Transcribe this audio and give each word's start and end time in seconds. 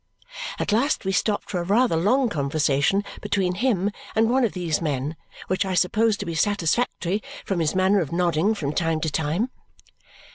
At 0.57 0.71
last 0.71 1.05
we 1.05 1.11
stopped 1.11 1.51
for 1.51 1.59
a 1.59 1.63
rather 1.63 1.95
long 1.95 2.27
conversation 2.27 3.03
between 3.21 3.53
him 3.53 3.91
and 4.15 4.31
one 4.31 4.43
of 4.43 4.53
these 4.53 4.81
men, 4.81 5.15
which 5.45 5.63
I 5.63 5.75
supposed 5.75 6.19
to 6.21 6.25
be 6.25 6.33
satisfactory 6.33 7.21
from 7.45 7.59
his 7.59 7.75
manner 7.75 8.01
of 8.01 8.11
nodding 8.11 8.55
from 8.55 8.73
time 8.73 8.99
to 9.01 9.11
time. 9.11 9.51